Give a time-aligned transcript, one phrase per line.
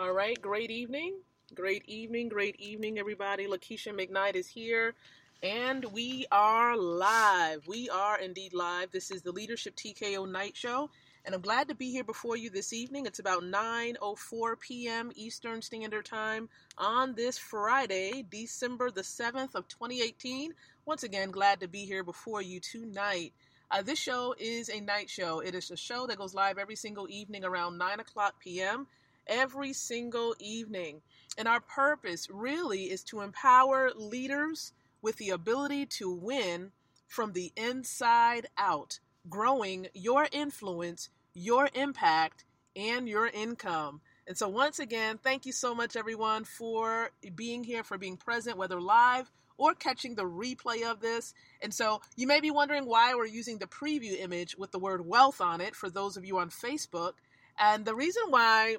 [0.00, 1.18] All right, great evening.
[1.54, 3.46] Great evening, great evening, everybody.
[3.46, 4.94] Lakeisha McKnight is here,
[5.42, 7.68] and we are live.
[7.68, 8.92] We are indeed live.
[8.92, 10.88] This is the Leadership TKO Night Show,
[11.26, 13.04] and I'm glad to be here before you this evening.
[13.04, 15.12] It's about 9:04 p.m.
[15.16, 20.54] Eastern Standard Time on this Friday, December the 7th of 2018.
[20.86, 23.34] Once again, glad to be here before you tonight.
[23.70, 25.40] Uh, this show is a night show.
[25.40, 28.86] It is a show that goes live every single evening around 9 o'clock p.m
[29.30, 31.00] every single evening.
[31.38, 36.72] And our purpose really is to empower leaders with the ability to win
[37.06, 42.44] from the inside out, growing your influence, your impact,
[42.76, 44.00] and your income.
[44.26, 48.56] And so, once again, thank you so much, everyone, for being here, for being present,
[48.56, 51.34] whether live or catching the replay of this.
[51.60, 55.04] And so, you may be wondering why we're using the preview image with the word
[55.04, 57.14] wealth on it for those of you on Facebook.
[57.58, 58.76] And the reason why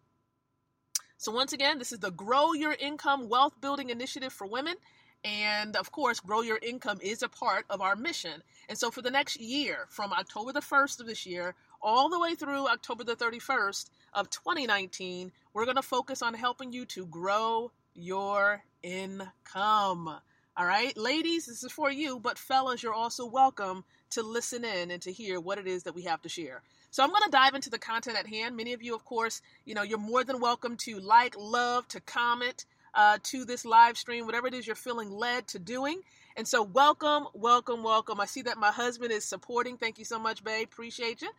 [1.17, 4.75] So, once again, this is the Grow Your Income Wealth Building Initiative for Women.
[5.23, 8.43] And of course, Grow Your Income is a part of our mission.
[8.67, 12.19] And so, for the next year, from October the 1st of this year all the
[12.19, 17.05] way through October the 31st of 2019, we're going to focus on helping you to
[17.05, 20.19] grow your income.
[20.55, 24.91] All right, ladies, this is for you, but fellas, you're also welcome to listen in
[24.91, 26.61] and to hear what it is that we have to share.
[26.93, 28.55] So I'm going to dive into the content at hand.
[28.55, 31.99] Many of you, of course, you know, you're more than welcome to like, love, to
[31.99, 36.01] comment uh, to this live stream, whatever it is you're feeling led to doing.
[36.37, 38.19] And so, welcome, welcome, welcome.
[38.19, 39.75] I see that my husband is supporting.
[39.75, 40.67] Thank you so much, babe.
[40.71, 41.31] Appreciate you.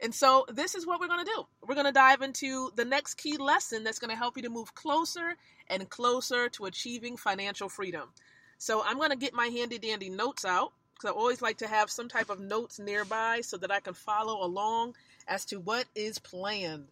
[0.00, 1.46] And so, this is what we're going to do.
[1.68, 4.48] We're going to dive into the next key lesson that's going to help you to
[4.48, 5.36] move closer
[5.68, 8.08] and closer to achieving financial freedom.
[8.56, 10.72] So, I'm going to get my handy dandy notes out
[11.02, 13.94] because I always like to have some type of notes nearby so that I can
[13.94, 14.94] follow along
[15.26, 16.86] as to what is planned.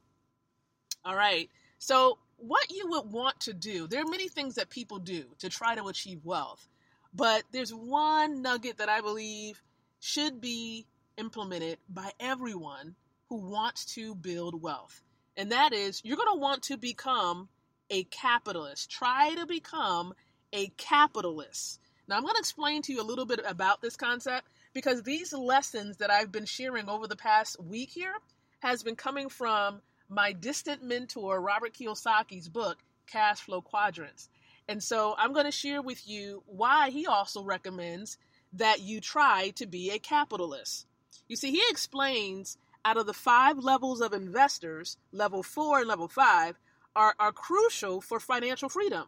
[1.04, 1.48] All right.
[1.78, 5.48] So, what you would want to do, there are many things that people do to
[5.48, 6.66] try to achieve wealth,
[7.14, 9.62] but there's one nugget that I believe
[10.00, 10.86] should be
[11.18, 12.94] implemented by everyone
[13.28, 15.02] who wants to build wealth.
[15.36, 17.48] And that is, you're going to want to become
[17.90, 18.90] a capitalist.
[18.90, 20.14] Try to become
[20.52, 21.78] a capitalist.
[22.10, 25.32] Now, I'm going to explain to you a little bit about this concept because these
[25.32, 28.14] lessons that I've been sharing over the past week here
[28.58, 34.28] has been coming from my distant mentor, Robert Kiyosaki's book, Cash Flow Quadrants.
[34.66, 38.18] And so I'm going to share with you why he also recommends
[38.54, 40.88] that you try to be a capitalist.
[41.28, 46.08] You see, he explains out of the five levels of investors, level four and level
[46.08, 46.58] five
[46.96, 49.06] are, are crucial for financial freedom.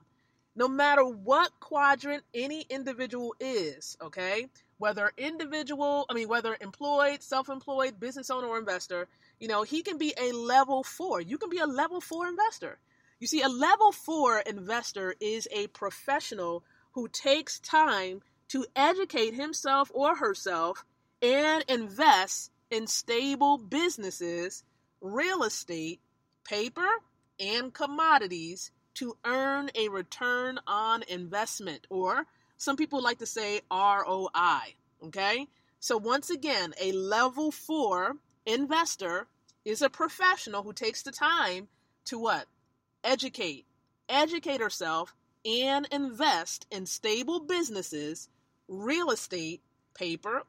[0.55, 4.49] No matter what quadrant any individual is, okay?
[4.79, 9.09] Whether individual, I mean, whether employed, self employed, business owner, or investor,
[9.39, 11.21] you know, he can be a level four.
[11.21, 12.79] You can be a level four investor.
[13.19, 19.91] You see, a level four investor is a professional who takes time to educate himself
[19.95, 20.85] or herself
[21.23, 24.65] and invest in stable businesses,
[25.01, 26.01] real estate,
[26.45, 26.89] paper,
[27.39, 34.75] and commodities to earn a return on investment, or some people like to say ROI.
[35.05, 35.49] Okay?
[35.81, 38.17] So, once again, a level four
[38.47, 39.27] investor
[39.65, 41.69] is a professional who takes the time
[42.07, 42.47] to what?
[43.05, 43.67] Educate,
[44.09, 48.29] educate herself, and invest in stable businesses,
[48.69, 49.61] real estate,
[49.95, 50.45] paper,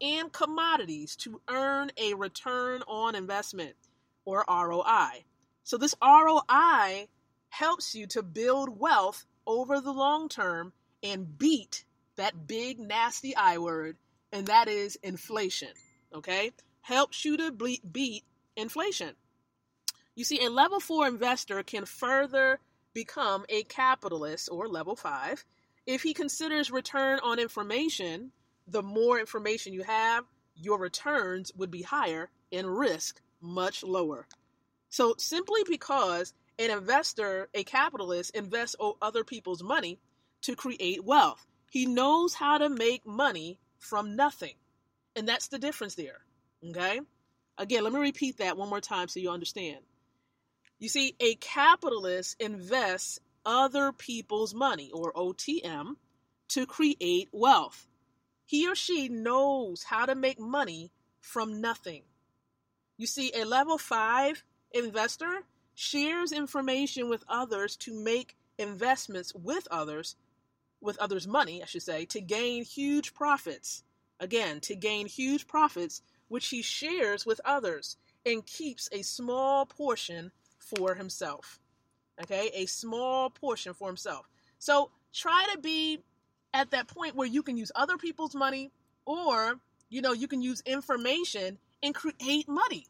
[0.00, 3.74] and commodities to earn a return on investment
[4.24, 5.24] or ROI.
[5.64, 7.08] So, this ROI
[7.58, 10.72] helps you to build wealth over the long term
[11.02, 11.84] and beat
[12.16, 13.96] that big, nasty I word,
[14.30, 15.70] and that is inflation.
[16.14, 16.52] Okay?
[16.82, 18.24] Helps you to beat
[18.56, 19.14] inflation.
[20.14, 22.60] You see, a level four investor can further
[22.92, 25.44] become a capitalist or level five
[25.86, 28.32] if he considers return on information.
[28.68, 30.24] The more information you have,
[30.54, 34.26] your returns would be higher and risk much lower.
[34.90, 39.98] So, simply because an investor, a capitalist, invests other people's money
[40.42, 44.54] to create wealth, he knows how to make money from nothing.
[45.14, 46.18] And that's the difference there.
[46.68, 47.00] Okay?
[47.58, 49.78] Again, let me repeat that one more time so you understand.
[50.78, 55.94] You see, a capitalist invests other people's money, or OPM,
[56.48, 57.86] to create wealth.
[58.44, 62.02] He or she knows how to make money from nothing.
[62.96, 65.42] You see, a level five investor
[65.76, 70.16] shares information with others to make investments with others,
[70.80, 73.84] with others' money, I should say, to gain huge profits.
[74.18, 80.32] Again, to gain huge profits, which he shares with others and keeps a small portion
[80.58, 81.60] for himself.
[82.22, 84.26] Okay, a small portion for himself.
[84.58, 85.98] So try to be
[86.54, 88.70] at that point where you can use other people's money
[89.04, 92.86] or, you know, you can use information and create money.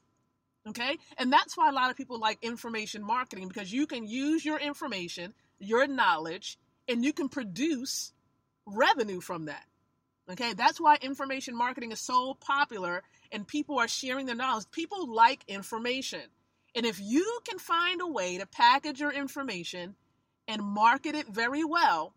[0.69, 4.45] Okay, and that's why a lot of people like information marketing because you can use
[4.45, 6.59] your information, your knowledge,
[6.89, 8.13] and you can produce
[8.67, 9.65] revenue from that.
[10.29, 14.65] Okay, that's why information marketing is so popular and people are sharing their knowledge.
[14.73, 16.23] People like information.
[16.75, 19.95] And if you can find a way to package your information
[20.49, 22.13] and market it very well,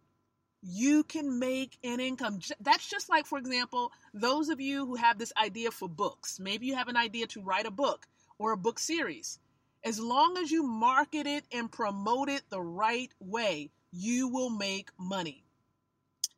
[0.64, 2.40] you can make an income.
[2.60, 6.40] That's just like, for example, those of you who have this idea for books.
[6.40, 8.08] Maybe you have an idea to write a book
[8.40, 9.38] or a book series.
[9.84, 14.90] As long as you market it and promote it the right way, you will make
[14.98, 15.44] money.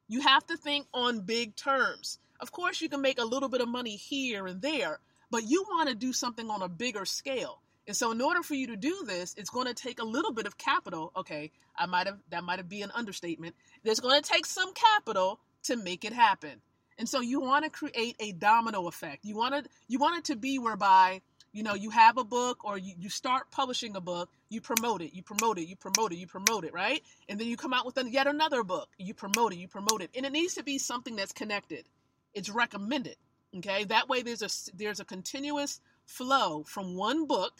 [0.07, 2.19] You have to think on big terms.
[2.39, 5.00] Of course, you can make a little bit of money here and there,
[5.30, 7.62] but you want to do something on a bigger scale.
[7.88, 10.33] And so in order for you to do this, it's going to take a little
[10.33, 11.12] bit of capital.
[11.15, 13.56] Okay, I might have that might have be an understatement.
[13.83, 16.62] There's going to take some capital to make it happen.
[16.98, 19.25] And so you want to create a domino effect.
[19.25, 21.21] You want you want it to be whereby
[21.51, 25.01] you know you have a book or you, you start publishing a book you promote
[25.01, 27.74] it you promote it you promote it you promote it right and then you come
[27.74, 30.63] out with yet another book you promote it you promote it and it needs to
[30.63, 31.86] be something that's connected
[32.33, 33.15] it's recommended
[33.56, 37.53] okay that way there's a there's a continuous flow from one book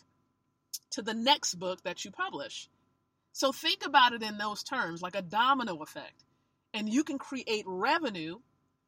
[0.92, 2.70] to the next book that you publish.
[3.34, 6.24] So think about it in those terms, like a domino effect.
[6.74, 8.40] And you can create revenue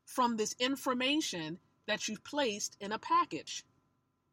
[0.05, 3.65] from this information that you've placed in a package.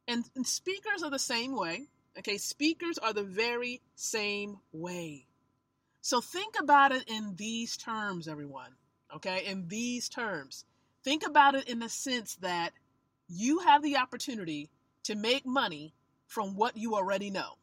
[0.09, 1.87] And, and, speakers are the same way.
[2.19, 5.27] Okay, speakers are the very same way.
[6.01, 8.73] So think about it in these terms, everyone.
[9.15, 10.65] Okay, in these terms.
[11.05, 12.73] Think about it in the sense that
[13.29, 14.69] you have the opportunity
[15.05, 15.95] to make money
[16.27, 17.55] from what you already know.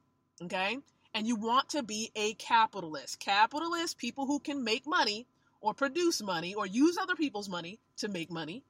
[0.41, 0.77] Okay?
[1.13, 3.19] And you want to be a capitalist.
[3.19, 5.25] Capitalists, people who can make money
[5.61, 8.63] or produce money or use other people's money to make money,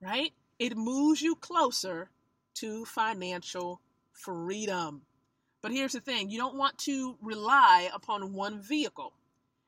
[0.00, 0.32] right?
[0.58, 2.10] It moves you closer
[2.60, 3.80] to financial
[4.12, 5.02] freedom.
[5.60, 9.12] But here's the thing you don't want to rely upon one vehicle.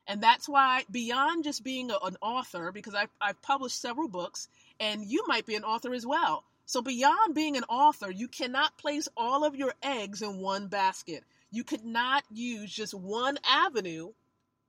[0.07, 4.49] And that's why, beyond just being a, an author, because I've, I've published several books,
[4.81, 6.45] and you might be an author as well.
[6.67, 11.25] So, beyond being an author, you cannot place all of your eggs in one basket.
[11.51, 14.13] You could not use just one avenue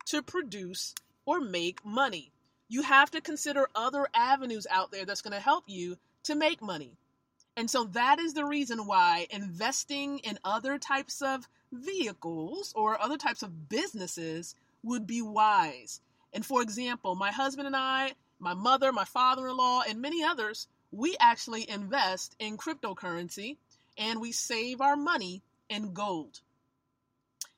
[0.08, 2.32] to produce or make money.
[2.70, 6.62] You have to consider other avenues out there that's going to help you to make
[6.62, 6.98] money.
[7.58, 13.18] And so that is the reason why investing in other types of vehicles or other
[13.18, 16.00] types of businesses would be wise.
[16.34, 20.24] And for example, my husband and I, my mother, my father in law, and many
[20.24, 23.58] others, we actually invest in cryptocurrency
[23.98, 26.40] and we save our money in gold.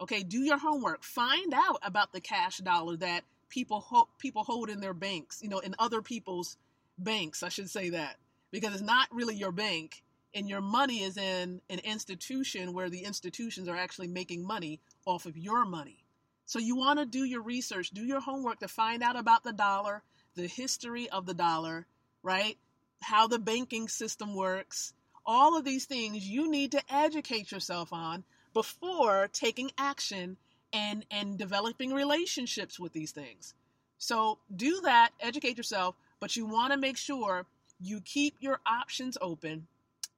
[0.01, 1.03] Okay, do your homework.
[1.03, 5.49] Find out about the cash dollar that people ho- people hold in their banks, you
[5.49, 6.57] know, in other people's
[6.97, 8.17] banks, I should say that.
[8.51, 13.05] Because it's not really your bank and your money is in an institution where the
[13.05, 16.02] institutions are actually making money off of your money.
[16.45, 19.53] So you want to do your research, do your homework to find out about the
[19.53, 20.03] dollar,
[20.35, 21.87] the history of the dollar,
[22.21, 22.57] right?
[23.01, 24.93] How the banking system works.
[25.25, 28.23] All of these things you need to educate yourself on
[28.53, 30.37] before taking action
[30.71, 33.53] and and developing relationships with these things.
[33.97, 37.45] So do that, educate yourself, but you want to make sure
[37.79, 39.67] you keep your options open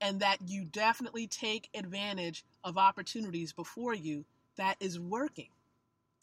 [0.02, 4.26] and that you definitely take advantage of opportunities before you
[4.58, 5.50] that is working.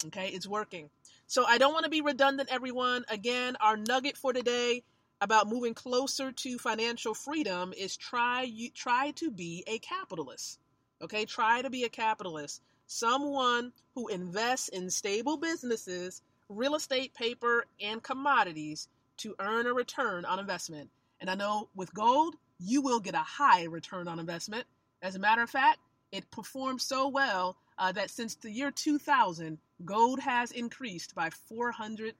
[0.07, 0.89] Okay, it's working.
[1.27, 3.05] So I don't want to be redundant, everyone.
[3.09, 4.83] Again, our nugget for today
[5.21, 10.59] about moving closer to financial freedom is try you try to be a capitalist.
[11.01, 17.65] Okay, try to be a capitalist, someone who invests in stable businesses, real estate, paper,
[17.81, 20.89] and commodities to earn a return on investment.
[21.21, 24.65] And I know with gold, you will get a high return on investment.
[25.01, 25.79] As a matter of fact,
[26.11, 32.13] it performed so well uh, that since the year 2000, gold has increased by 400%.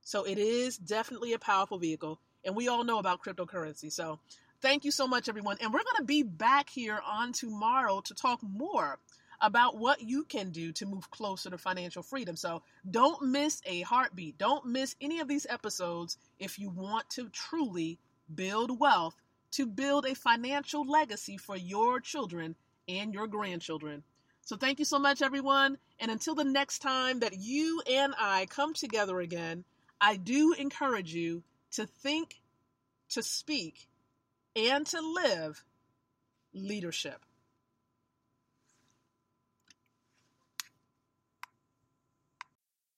[0.00, 2.20] So it is definitely a powerful vehicle.
[2.44, 3.92] And we all know about cryptocurrency.
[3.92, 4.20] So
[4.60, 5.56] Thank you so much, everyone.
[5.60, 8.98] And we're going to be back here on tomorrow to talk more
[9.40, 12.34] about what you can do to move closer to financial freedom.
[12.34, 14.36] So don't miss a heartbeat.
[14.36, 18.00] Don't miss any of these episodes if you want to truly
[18.34, 19.14] build wealth,
[19.52, 22.56] to build a financial legacy for your children
[22.88, 24.02] and your grandchildren.
[24.48, 25.76] So thank you so much, everyone.
[26.00, 29.62] And until the next time that you and I come together again,
[30.00, 32.40] I do encourage you to think,
[33.10, 33.88] to speak,
[34.56, 35.62] and to live
[36.54, 37.26] leadership.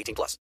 [0.00, 0.38] 18 plus.